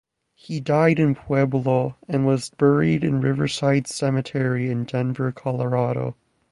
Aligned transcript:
He 0.33 0.59
died 0.59 0.97
in 0.97 1.13
Pueblo 1.13 1.95
and 2.07 2.25
was 2.25 2.49
buried 2.49 3.03
in 3.03 3.21
Riverside 3.21 3.85
Cemetery 3.85 4.67
in 4.71 4.85
Denver, 4.85 5.31
Colorado. 5.31 6.15